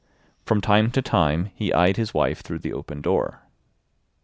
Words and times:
From 0.47 0.61
time 0.61 0.89
to 0.93 1.01
time 1.03 1.51
he 1.53 1.71
eyed 1.73 1.95
his 1.95 2.11
wife 2.11 2.41
through 2.41 2.57
the 2.57 2.73
open 2.73 3.01
door. 3.03 3.41